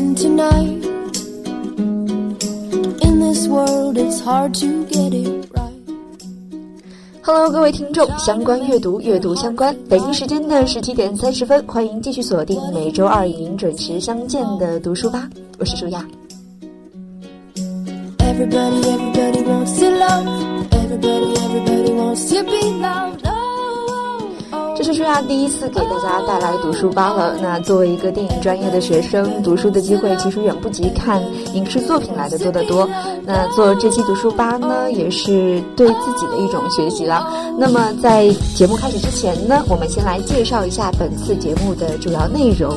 [0.00, 0.84] Tonight.
[3.02, 5.72] In this world, it's hard to get it right.
[7.22, 9.76] Hello，各位听众，相关阅读，阅读相关。
[9.90, 16.02] 北京时间的十七点三十分，欢迎继续锁定每周二与您准时相见的读书吧，我是舒雅。
[18.18, 20.26] Everybody, everybody wants to love.
[20.70, 23.29] Everybody, everybody wants to be loved.
[24.82, 27.36] 这是舒雅第一次给大家带来读书吧了。
[27.42, 32.88] 那作为一个电影专业的学生，读书的机会其实远不及看影视作品来的多得多。
[33.22, 37.30] 那做这期读书吧呢，也是对自己的一种学习了。
[37.58, 42.74] 那么在节目开始之前呢，我们先来介绍一下本次节目的主要内容。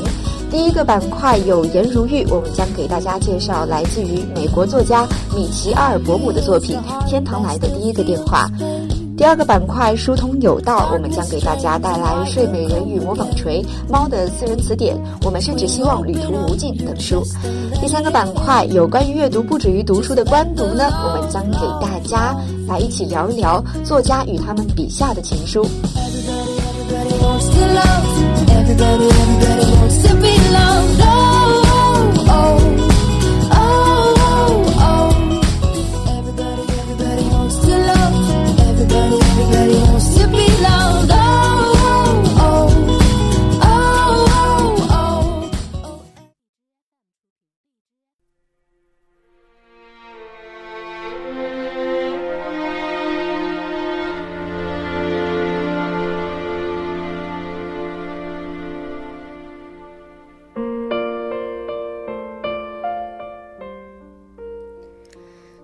[0.52, 6.78] 第一个板块有颜如玉，我们将给大家介绍来自于美国作家米奇阿尔伯姆的作品
[7.10, 8.50] 《天堂来的第一个电话》。
[9.16, 17.24] 第二个板块书通有道，我们将给大家带来《睡美人与魔法锤》、猫的私人词典，我们甚至希望旅途无尽等书。
[17.80, 22.36] 第三个板块有关于阅读不止于读书的官读呢，我们将给大家
[22.68, 25.64] 来一起聊一聊作家与他们笔下的情书。
[26.94, 28.04] everybody wants to love.
[28.50, 29.10] Everybody,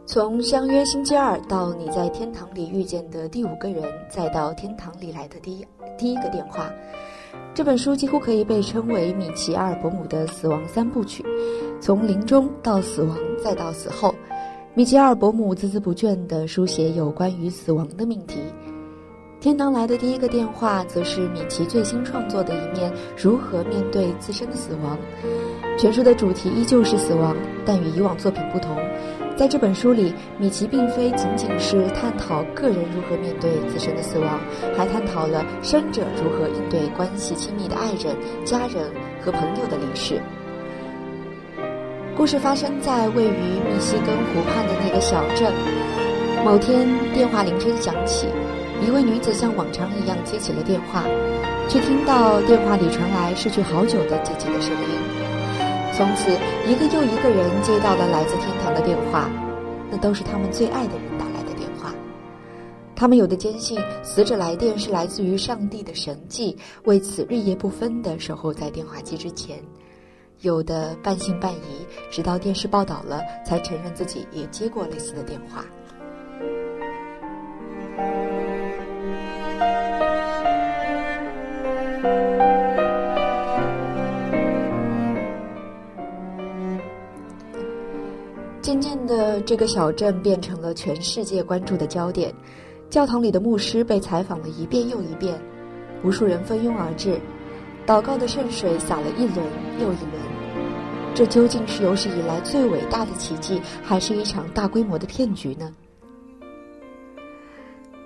[0.05, 5.65] 从相约星期二到你在天堂里遇见的第五个人，再到天堂里来的第一
[5.99, 6.67] 第一个电话，
[7.53, 11.23] 这本书几乎可以被称为米奇阿尔伯姆的死亡三部曲。
[11.79, 14.13] 从临终到死亡，再到死后，
[14.79, 18.39] 米奇阿尔伯姆孜孜不倦地书写有关于死亡的命题。
[19.41, 24.97] 天堂来的第一个电话，则是米奇最新创作的一面，如何面对自身的死亡。
[25.77, 27.35] 全书的主题依旧是死亡，
[27.65, 28.77] 但与以往作品不同。
[29.35, 34.39] 在这本书里，米奇并非仅仅是探讨个人如何面对自身的死亡，
[34.77, 38.15] 还探讨了生者如何应对关系亲密的爱人、
[38.45, 38.89] 家人
[39.21, 40.21] 和朋友的离世。
[42.19, 45.53] 故事发生在位于密西根湖畔的那个小镇。
[46.43, 48.27] 某天，电话铃声响起，
[48.85, 51.05] 一位女子像往常一样接起了电话，
[51.69, 54.89] 却听到电话里传来失去好久的姐姐的声音。
[55.93, 56.29] 从此，
[56.67, 59.29] 一个又一个人接到了来自天堂的电话，
[59.89, 61.95] 那都是他们最爱的人打来的电话。
[62.97, 69.57] 他们有的坚信死者来电是来自于上帝的神迹，为此日夜不分地守候在电话机之前；
[70.41, 75.65] 有的半信半疑，直到电视报道了，才承认自己也接过类似的电话。
[88.61, 92.33] 渐渐的，这个小镇变成了全世界关注的焦点。
[92.89, 95.39] 教堂里的牧师被采访了一遍又一遍，
[96.03, 97.19] 无数人蜂拥而至，
[97.85, 99.37] 祷告的圣水洒了一轮
[99.79, 100.28] 又一轮。
[101.19, 105.69] 这究竟是有史以来最伟大的奇迹，还是一场大规模的骗局呢？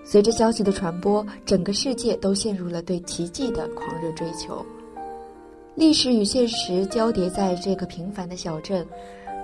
[0.04, 4.66] 随着消息的传播，整个世界都陷入了对奇迹的狂热追求。
[5.76, 8.84] 历史与现实交叠在这个平凡的小镇。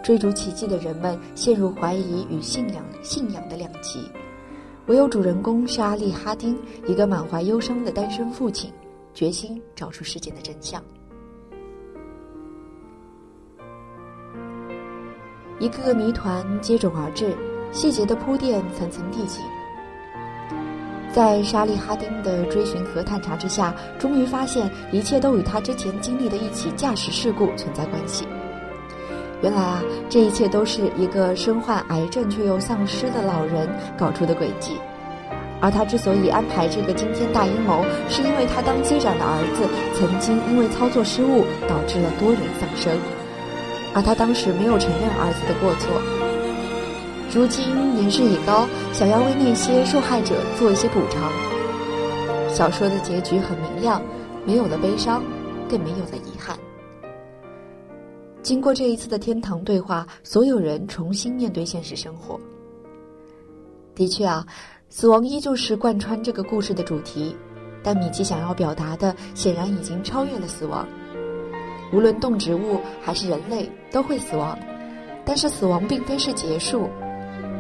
[0.02, 4.00] 追逐奇迹的人们陷入怀疑与信仰信仰的两极，
[4.88, 6.58] 唯有主人公沙利哈丁，
[6.88, 8.74] 一个满怀忧伤的单身父亲，
[9.14, 10.84] 决心找出事件的真相。
[15.60, 17.36] 一个个谜团接踵而至，
[17.72, 19.44] 细节的铺垫层层递进。
[21.12, 28.26] 在莎莉哈丁的追寻和探查之下，终于发现一切都与他之前经历的一起驾驶事故存在关系。
[29.42, 33.68] 原来啊，这一切都是一个身患癌症却又丧失的老人
[33.98, 34.78] 搞出的诡计。
[35.62, 39.68] 而他之所以安排这个惊天大阴谋，是因为他当机长的儿子
[40.00, 42.98] 曾经因为操作失误导致了多人丧生，
[43.94, 46.02] 而他当时没有承认儿子的过错。
[47.34, 51.32] 如今年事已高，想要为那些受害者做一些补偿。
[52.54, 54.02] 小说的结局很明亮，
[54.46, 55.24] 没有了悲伤，
[55.70, 56.58] 更没有了遗憾。
[58.42, 62.40] 经过这一次的天堂对话，所有人重新面对现实生活。
[63.96, 64.46] 的确啊。
[64.92, 67.38] 死亡依旧是贯穿这个故事的主题，
[67.84, 70.88] 但米奇想要表达的显然已经超越了死亡。
[71.92, 74.58] 无论动植物还是人类都会死亡，
[75.26, 76.90] 但是死亡并非是结束。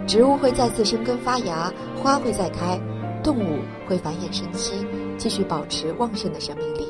[0.07, 2.79] 植物会再次生根发芽，花会再开，
[3.23, 4.85] 动物会繁衍生息，
[5.17, 6.87] 继续保持旺盛的生命力。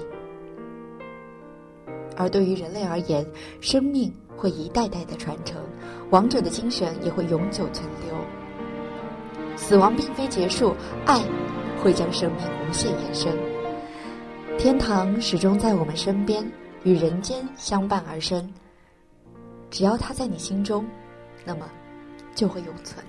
[2.16, 3.26] 而对于人类而言，
[3.62, 5.62] 生命会一代代的传承，
[6.10, 8.16] 王者的精神也会永久存留。
[9.56, 10.74] 死亡并非结束，
[11.06, 11.22] 爱
[11.82, 13.34] 会将生命无限延伸。
[14.58, 16.46] 天堂始终在我们身边，
[16.84, 18.52] 与人间相伴而生。
[19.70, 20.86] 只要他在你心中，
[21.46, 21.70] 那么
[22.34, 23.06] 就会永存。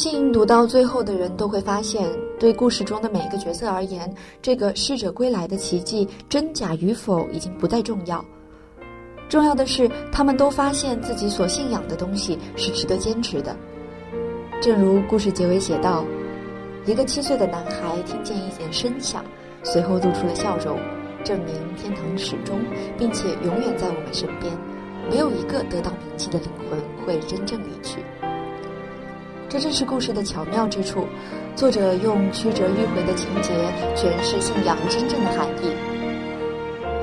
[0.00, 4.10] 信读到最后的人都会发现，对故事中的每一个角色而言，
[4.40, 8.24] 这个逝者归来的奇迹真假与否已经不再重要。
[9.28, 13.54] 重要的是，他们都发现自己所信仰的东西是值得坚持的。
[14.58, 16.02] 正如故事结尾写道
[16.86, 19.22] ：“一个七岁的男孩听见一点声响，
[19.62, 20.78] 随后露出了笑容，
[21.22, 22.58] 证明天堂始终
[22.96, 24.50] 并且永远在我们身边，
[25.10, 28.02] 没有一个得到名气的灵魂会真正离去。”
[29.50, 31.04] 这正是故事的巧妙之处，
[31.56, 33.50] 作者用曲折迂回的情节
[33.96, 35.72] 诠释信仰真正的含义。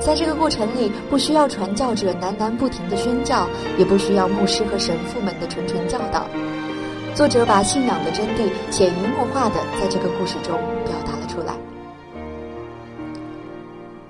[0.00, 3.46] 在这个过程里，不需要传教者喃喃不停的宣教，
[3.76, 6.26] 也不需要牧师和神父们的谆谆教导。
[7.14, 11.54] 作者把信仰的真谛潜移默化的在这个故事中表达了出来。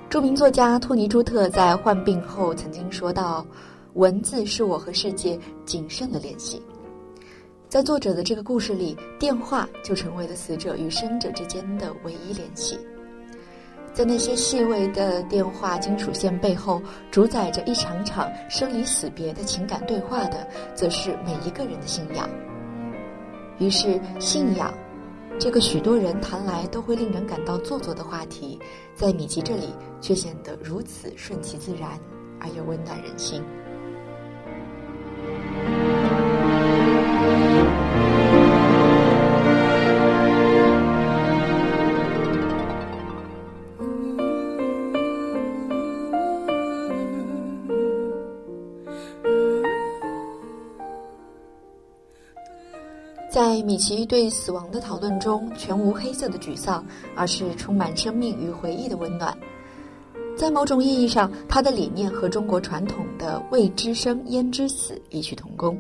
[0.08, 3.44] 著名作家托尼·朱特在患病后曾经说道
[3.94, 6.62] ：“文字是我和世界谨慎的联系。”
[7.69, 12.79] 在作者的这个故事里，电话就成为了死者与生者之间的唯一联系。
[13.93, 16.81] 在那些细微的电话金属线背后，
[17.11, 22.26] 主宰着一场场生离死别的情感对话的，则是每一个人的信仰。
[23.59, 24.73] 于是，信仰
[25.38, 28.59] 这个许多人谈来都会令人感到做作的话题，
[28.94, 32.00] 在米奇这里却显得如此顺其自然，
[32.41, 33.43] 而又温暖人心。
[53.78, 56.85] 其对死亡的讨论中，全无黑色的沮丧，
[57.16, 59.35] 而是充满生命与回忆的温暖。
[60.37, 65.76] 在某种意义上，他的理念和中国传统的“未知生焉知死”异曲同工。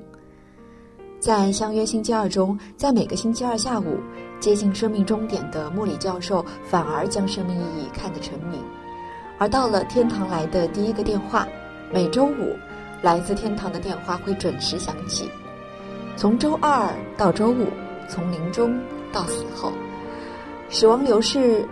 [1.20, 3.98] 在《相约星期二》中，在每个星期二下午，
[4.40, 8.58] 接近生命终点的莫里教授反而将生命意义看得沉迷；
[9.38, 11.46] 而到了天堂来的第一个电话，
[11.92, 12.56] 每周五，
[13.02, 15.28] 来自天堂的电话会准时响起。
[16.16, 17.66] 从周二到周五，
[18.08, 18.78] 从临终
[19.12, 19.72] 到死后，
[20.70, 21.66] 死亡流逝，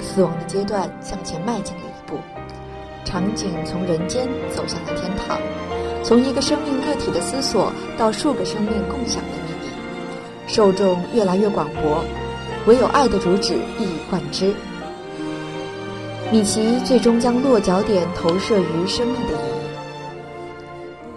[0.00, 2.18] 死亡的阶段向前迈进了一步，
[3.04, 5.38] 场景从人间走向了天堂，
[6.02, 9.72] 从一个生命个体的思索到数个生命共享的秘密，
[10.46, 12.04] 受众越来越广博，
[12.66, 14.54] 唯有爱的主旨一以贯之。
[16.32, 19.56] 米奇最终将落脚点投射于生命的意义。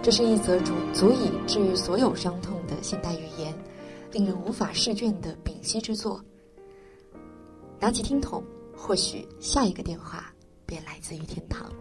[0.02, 3.52] 这是一则足足以治愈所有伤痛的现代语言，
[4.12, 6.24] 令人无法释卷的屏息之作。
[7.78, 8.44] 拿起听筒，
[8.76, 10.32] 或许下一个电话
[10.66, 11.72] 便来自于天堂。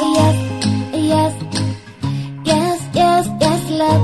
[0.00, 0.36] Yes,
[0.92, 1.34] yes,
[2.44, 4.02] yes, yes, yes, love.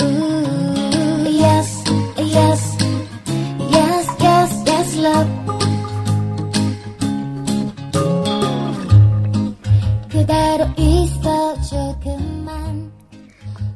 [0.00, 1.68] Ooh, yes,
[2.18, 2.62] yes,
[3.70, 5.28] yes, yes, yes, love.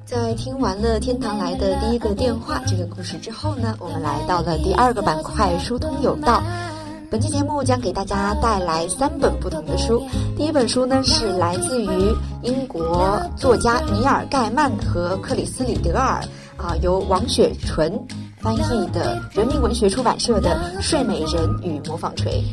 [0.04, 6.42] 在听完了天堂来的第一个电话这个故事之后呢，我们来到了第二个板块，疏通有道。
[7.10, 10.06] 本期节目将给大家带来三本不同的书。
[10.36, 16.22] 第一本书呢是来自于英国作家尼尔·盖曼和克里斯·里德尔
[16.58, 17.90] 啊，由王雪纯
[18.42, 22.44] 翻译的人民文学出版社的《睡美人与模仿锤》。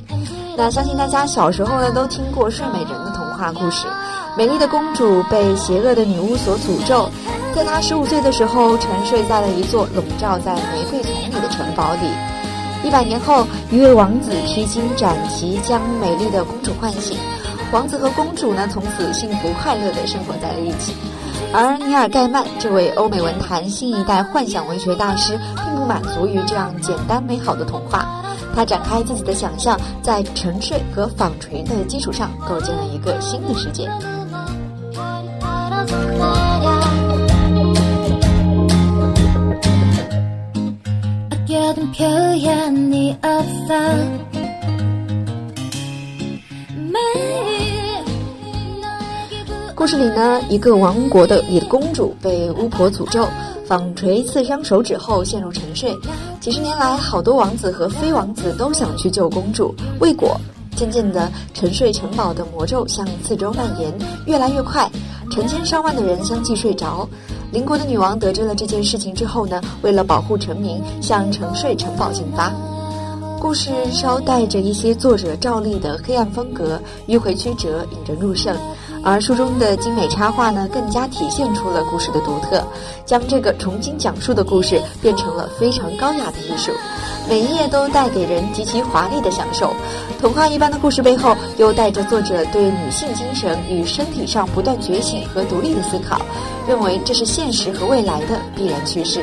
[0.55, 3.85] 那相信大家小时候呢都听过睡美人的童话故事。
[4.37, 7.09] 美丽的公主被邪恶的女巫所诅咒，
[7.53, 12.07] 在她十五岁的时候沉睡在了一座笼罩在玫瑰丛里的城堡里。
[12.85, 17.17] 一百年后，一位王子披荆斩棘，将美丽的公主唤醒。
[17.71, 20.93] 王子和公主呢，从此幸福快乐地生活在了一起。
[21.51, 28.05] 而尼尔·盖曼这位欧美文坛新一代幻想文学大师，并不满足于这样简单美好的童话，
[28.55, 33.89] 他展开自己的想象，在沉睡和纺锤的基础上，构建了一个新的世界。
[41.54, 43.74] 아껴둔 표현이 없어
[46.76, 48.04] 매일
[48.80, 53.28] 너에게 부 故事里呢，一个王国的里的公主被巫婆诅咒，
[53.66, 55.96] 纺锤刺伤手指后陷入沉睡。
[56.40, 60.38] 几十年来，好多王子和非王子都想去救公主，未果。
[60.76, 63.92] 渐渐的，沉睡城堡的魔咒向四周蔓延，
[64.26, 64.90] 越来越快，
[65.30, 67.06] 成千上万的人相继睡着。
[67.51, 72.51] 邻国的女王得知了这件事情之后呢，为了保护臣民，向沉睡城堡进发。
[73.39, 78.57] 故事稍带着一些作者照例的黑暗风格，迂回曲折，引人入胜。
[79.05, 82.61] 而书中的精美插画呢，更加体现出了故事的独特，
[83.05, 86.71] 将这个重新讲述的故事变成了非常高雅的艺术，
[87.29, 89.71] 每一页都带给人极其华丽的享受。
[90.19, 96.19] 童话一般的故事背后，又带着作者对女性精神与身体上不断觉醒和独立的思考，
[96.67, 99.21] 认为这是现实和未来的必然趋势。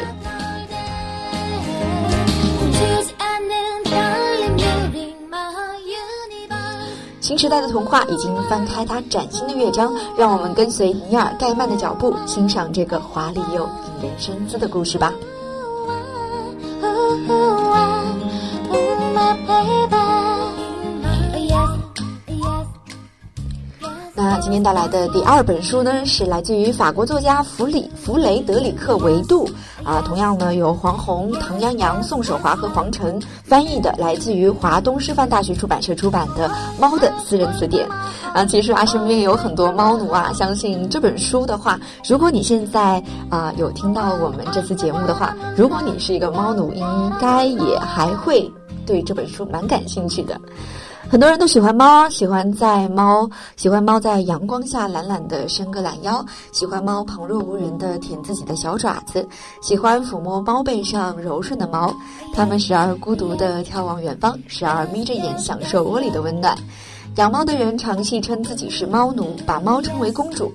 [7.23, 15.13] 新时代的童话已经翻开它崭新的乐章，让我们跟随尼尔·盖曼的脚步，欣赏这个华丽又引人深思的故事吧。
[24.43, 29.49] 今天带来的第二本书呢，是来自于法国作家弗里弗雷德里克维杜
[29.85, 36.49] 啊，同样呢由黄宏、唐阳阳、宋守华和黄晨翻译的，来自于华东师范大学出版社出版的
[36.81, 37.89] 《猫的私人词典》
[38.33, 38.45] 啊。
[38.45, 48.51] 其实啊，身边有很多猫奴啊，相信这本书的话，如果你现在啊有听到我们这次节目的话，如果你是一个猫奴，应该也还会
[48.85, 50.37] 对这本书蛮感兴趣的。
[51.13, 59.29] 很多人都喜欢猫，喜欢在猫喜欢猫在阳光下懒懒地伸个懒腰，喜欢猫旁若无人地舔自己的小爪子，
[59.61, 61.95] 喜欢抚摸猫背上柔顺的毛。
[62.33, 66.57] 它们时而孤独地眺望远方，时而眯着眼享受窝里的温暖。
[67.17, 70.51] 养猫的人常戏称自己是猫奴，把猫称为公主。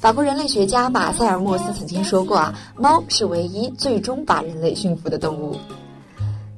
[0.00, 5.56] 法国人类学家马塞尔莫斯曾经说过啊，猫是唯一最终把人类驯服的动物。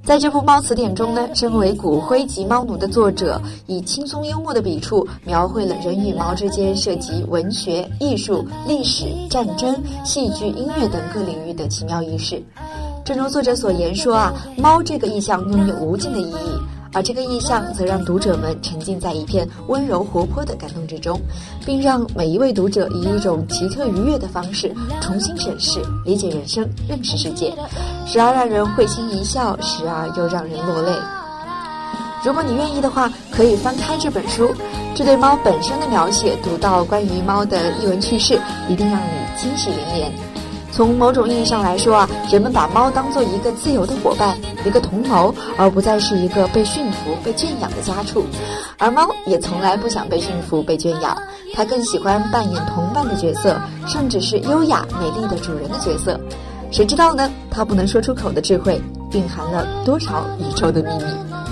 [0.07, 12.41] 在这部猫词典中呢，身为骨灰级猫奴的作者，以轻松幽默的笔触，描绘了人与猫之间涉及文学、艺术、历史、战争、戏剧、音乐等各领域的奇妙轶事。
[13.05, 16.61] 正如作者所言说啊，猫这个意象拥有无尽的意义，
[16.97, 21.21] 而这个意象则让读者们沉浸在一片温柔活泼的感动之中，
[21.67, 27.53] 并让每一位读者以一种奇特愉悦的方式重新审视、理解人生、认识世界，
[28.07, 30.93] 时而让人会心一笑，时而又让人落泪。
[32.25, 34.51] 如果你愿意的话，可以翻开这本书，
[34.95, 40.36] 这对猫本身的描写，读到关于猫的译文趣事，一定让你惊喜连连。
[40.77, 48.27] 从某种意义上来说啊，人们把猫当做一个自由的伙伴，一个同谋，而不再是一个被驯服、被圈养的家畜。
[48.77, 51.17] 而猫也从来不想被驯服、被圈养，
[51.55, 56.21] 它更喜欢扮演同伴的角色，甚至是优雅美丽的主人的角色。
[56.71, 57.31] 谁知道呢？
[57.51, 58.79] 它不能说出口的智慧，
[59.13, 61.46] 蕴含了多少宇宙的秘密？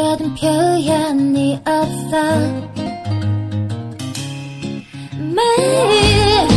[0.00, 2.16] 아껴둔 표현이 없어.
[5.18, 6.49] 매일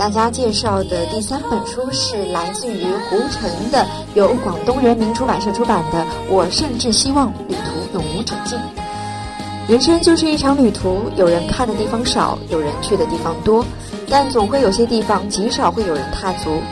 [0.00, 5.98] 大家介绍的第三本书是来自于胡晨的，由广东人民出版社出版的
[6.30, 8.58] 《我甚至希望旅途永无止境》。
[9.68, 13.62] 人生就是一场旅途，有人看的地方少，有人去的地方多，
[14.08, 16.62] 但总会有些地方极少会有人踏足，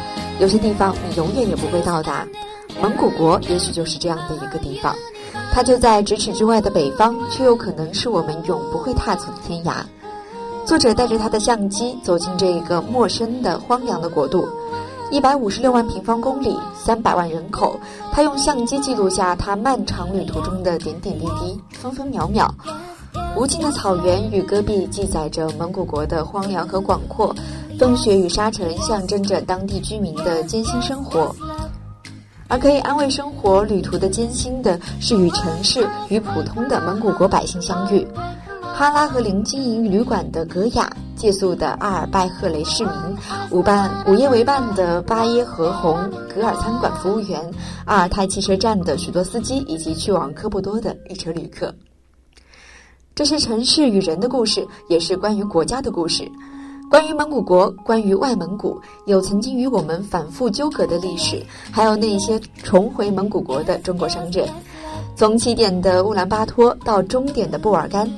[0.41, 2.27] 有些地方你永远也不会到达。
[2.81, 4.97] 蒙古国也许就是这样的一个地方，
[5.53, 9.75] 它就在咫尺之外的北方，却有可能是我们永不会踏足的天涯。
[10.69, 14.47] 作者带着他的相机走进这一个陌生的荒凉的国度，
[15.11, 17.81] 一百五十六万平方公里，三百万人口。
[18.13, 22.55] 他用相机记录下他漫长旅途中的点点滴滴、分分秒秒。
[23.35, 27.35] 无尽的草原与戈壁记载着蒙古国的荒凉和广阔，
[27.79, 31.35] 风雪与沙尘象征着当地居民的艰辛生活。
[32.47, 38.07] 而可以安慰生活旅途的艰辛的是与城市与普通的蒙古国百姓相遇。
[38.79, 42.93] 哈拉和林经营旅馆的格雅，借宿的阿尔拜赫雷市民，
[43.51, 47.53] 午伴午夜为伴的巴耶和红格尔餐馆服务员，
[47.87, 51.75] 阿尔泰汽车站的许多司机，以及去往科布多的一车旅客。
[53.17, 56.31] 这是城市与人的故事，也是关于国家的故事。
[56.89, 64.49] 关于蒙古国，关于外蒙古，有曾经与我们反复纠葛的历史，还有那些重回蒙古国的中国商人。
[65.17, 68.09] 从起点的乌兰巴托到终点的布尔干，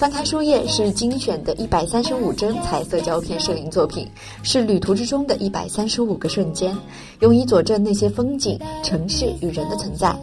[0.00, 4.08] 翻开书页是精选的一百三十五帧彩色胶片摄影作品，
[4.42, 6.74] 是旅途之中的一百三十五个瞬间，
[7.18, 10.16] 用以佐证那些风景、城市与人的存在。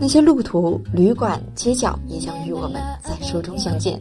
[0.00, 4.00] 那些路途、旅馆、街角也将与我们在书中相见。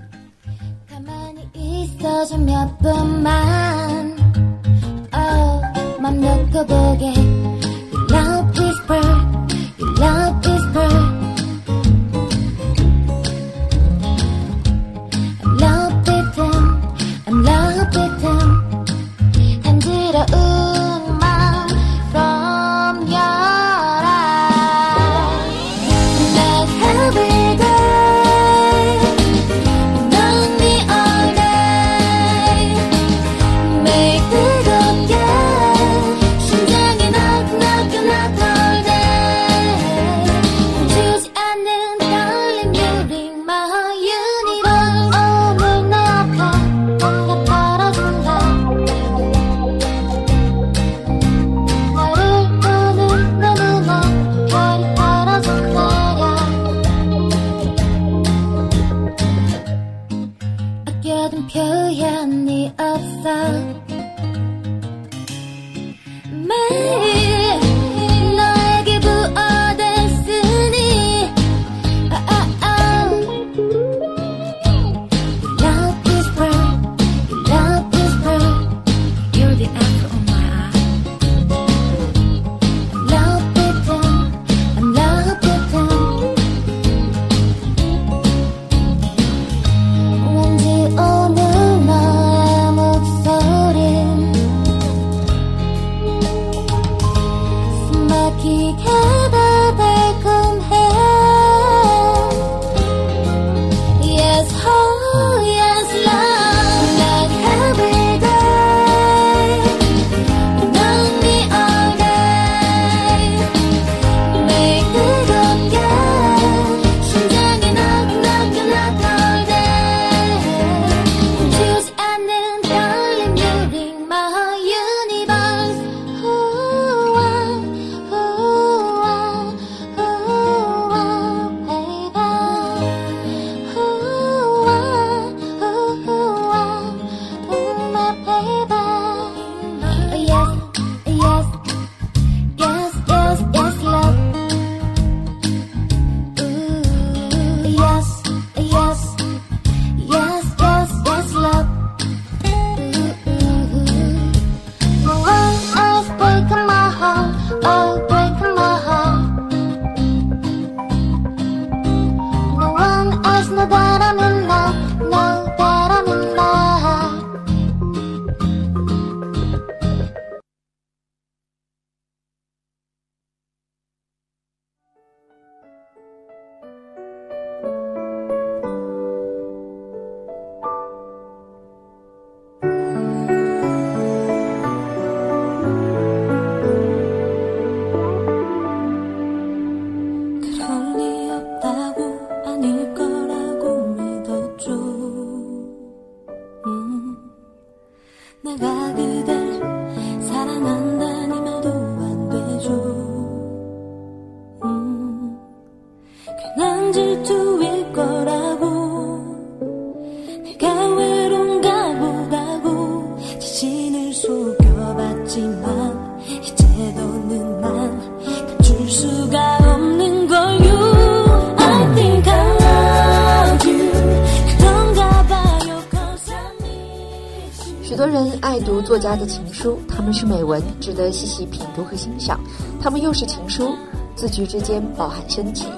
[227.96, 232.38] 很多人爱读作家的情书，他们是美文，值得细细品读和欣赏；
[232.82, 233.74] 他们又是情书，
[234.18, 235.70] 字句之间饱含深情。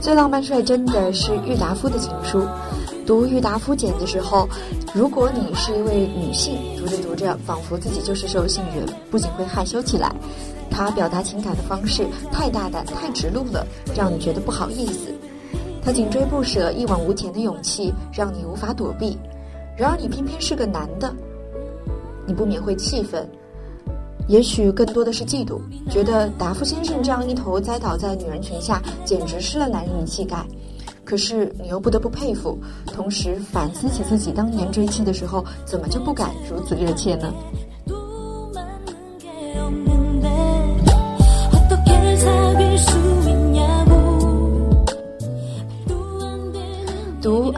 [0.00, 2.44] 最浪漫率真的是郁达夫的情书。
[3.06, 4.48] 读郁达夫简的时候，
[4.92, 10.12] 如果你是一位女性，读着读着，仿佛自己就是受信人，不仅会害羞起来。
[10.72, 15.14] 他表达情感的方式太大胆、太直露了，让你觉得不好意思。
[15.84, 19.16] 他紧追不舍、一往无前的勇气，让你无法躲避。
[19.76, 21.12] 然而你偏偏是个男的，
[22.26, 23.28] 你不免会气愤，
[24.28, 30.44] 也许更多的是嫉妒，觉得达夫先生这样一头栽倒在女人裙下，简直失了男人的气概。
[31.04, 32.56] 可是你又不得不佩服，
[32.86, 37.32] 同时反思起自己当年追妻的时候，怎么就不敢如此热切呢？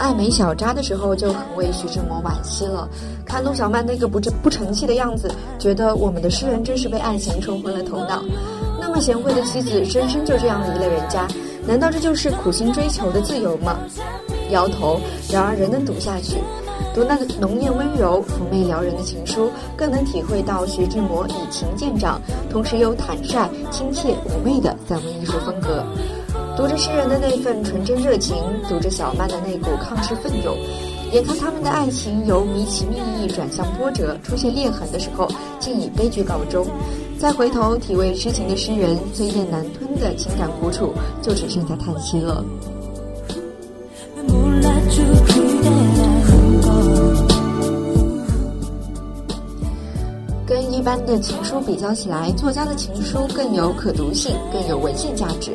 [0.07, 2.87] 《爱美小扎》的时候，就很为徐志摩惋惜了。
[3.25, 8.23] 看陆小曼那个不争不成器的样子，觉得我们的诗人真是被爱情冲昏了头脑。
[8.79, 11.27] 那么贤惠的妻子，深深就这样离了人家，
[11.67, 13.79] 难道这就是苦心追求的自由吗？
[14.51, 15.01] 摇头。
[15.33, 16.37] 然而仍能读下去，
[16.95, 25.83] 读那个浓艳温柔、妩媚撩人的情书，更能体会到徐志摩以情见长，同时又坦率、亲切、妩媚的散文艺术风格。
[26.57, 28.37] 读着诗人的那份纯真热情，
[28.69, 30.57] 读着小曼的那股抗世奋勇，
[31.13, 36.65] 眼看他们的爱情由迷情蜜意转向波折，出现裂痕的时候，竟以悲剧告终。
[37.19, 42.45] 再回头体味痴情的诗人最咽难吞的情感苦楚，就只剩下叹息了。
[50.95, 55.51] 般的情书比较起来，作家的情书更有可读性，更有文献价值，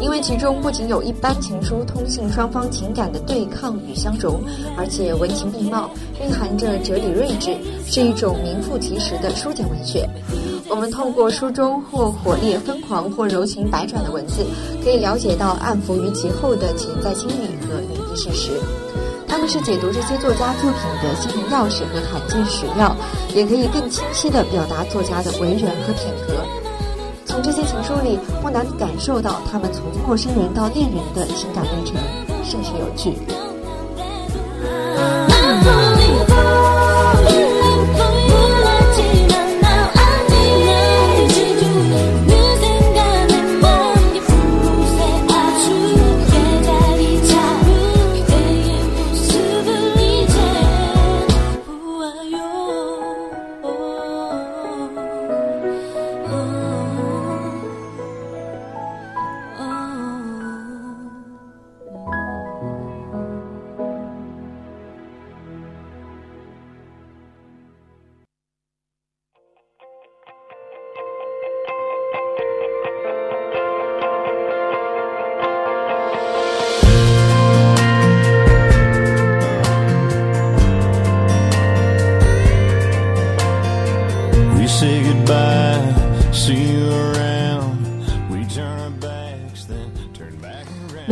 [0.00, 4.40] 因为其中不仅有一般情书通信双方情感的对抗与相融，
[4.76, 5.90] 而且文情并茂，
[6.22, 10.08] 蕴含着哲理睿智，是一种名副其实的书简文学。
[10.70, 14.46] 我们透过书中或火烈疯狂或柔情百转的文字，
[14.84, 18.52] 可以了解到暗伏于其后的潜在心理和隐蔽事实。
[19.46, 22.94] 是解读这些作家作品的心灵钥匙和罕见史料，
[23.34, 26.34] 也可以更清晰地表达作家的为人和品格。
[27.26, 31.96] 从这些情书里，不难感受到他们从陌生人到恋人的情感历程，
[32.42, 33.12] 甚是有趣。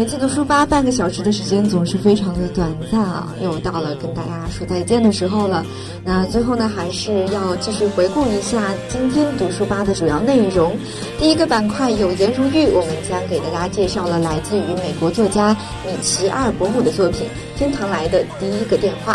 [0.02, 5.64] 每次读书吧半个小时的时间总是非常的短暂啊，又到了跟大家说再见的时候了。
[6.04, 10.76] 那最后呢，还是要继续回顾一下今天读书吧的主要内容。
[11.20, 19.14] 第一个板块有颜如玉，我们将给大家介绍了来自于美国作家米奇阿尔伯姆的作品《天堂来的第一个电话》。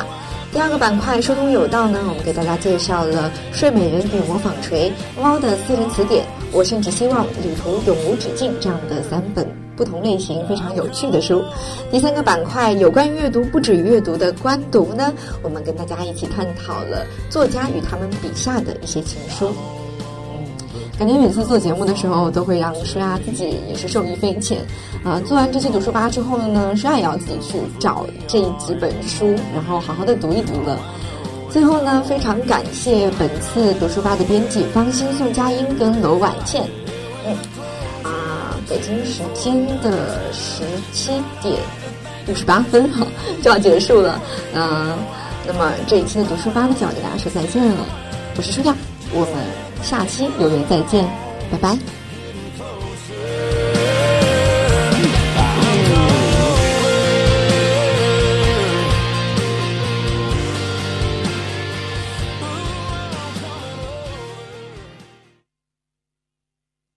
[0.54, 4.90] 第二个板块说通有道呢，我们给大家介绍了《睡美人与魔法锤》、
[5.22, 9.46] 猫的私人词典，我甚至希望旅途永无止境这样的三本
[9.78, 11.42] 不同类型非常有趣的书。
[11.92, 15.14] 第三个板块有关于阅读不止于阅读的观读呢，
[15.44, 19.52] 我们跟大家一起探讨了作家与他们笔下的一些情书。
[20.98, 24.58] 感觉每次做节目的时候，都会让舒亚自己也是受益匪浅。
[25.04, 30.80] 啊、做完这期读书吧之后呢，舒亚也要自己去找这几本书，然后好好的读一读了。
[31.52, 36.64] 最后呢，非常感谢本次读书吧的编辑方欣、宋佳音跟娄婉倩。
[38.70, 41.56] 北京时间的十七点
[42.28, 43.08] 五十八分哈
[43.42, 44.22] 就要结束了。
[44.54, 44.98] 嗯、
[45.46, 47.86] 那么这一期的读书吧呢，就要跟大家说再见了。
[48.36, 48.76] 我是舒亚，
[49.14, 49.34] 我们
[49.82, 51.08] 下期有缘再见，
[51.52, 51.78] 拜拜。